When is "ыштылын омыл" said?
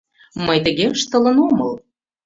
0.95-1.71